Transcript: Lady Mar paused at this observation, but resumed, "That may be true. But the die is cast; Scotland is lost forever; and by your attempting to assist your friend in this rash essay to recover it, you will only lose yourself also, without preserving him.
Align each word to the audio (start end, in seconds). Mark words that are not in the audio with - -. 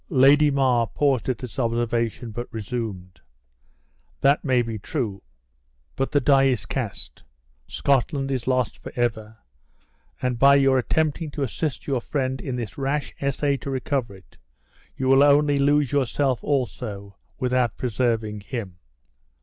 Lady 0.09 0.49
Mar 0.49 0.87
paused 0.87 1.29
at 1.29 1.37
this 1.37 1.59
observation, 1.59 2.31
but 2.31 2.51
resumed, 2.51 3.21
"That 4.21 4.43
may 4.43 4.63
be 4.63 4.79
true. 4.79 5.21
But 5.95 6.11
the 6.11 6.19
die 6.19 6.45
is 6.45 6.65
cast; 6.65 7.23
Scotland 7.67 8.31
is 8.31 8.47
lost 8.47 8.81
forever; 8.81 9.37
and 10.19 10.39
by 10.39 10.55
your 10.55 10.79
attempting 10.79 11.29
to 11.29 11.43
assist 11.43 11.85
your 11.85 12.01
friend 12.01 12.41
in 12.41 12.55
this 12.55 12.79
rash 12.79 13.13
essay 13.21 13.57
to 13.57 13.69
recover 13.69 14.15
it, 14.15 14.39
you 14.97 15.07
will 15.07 15.21
only 15.21 15.59
lose 15.59 15.91
yourself 15.91 16.43
also, 16.43 17.15
without 17.37 17.77
preserving 17.77 18.39
him. 18.41 18.77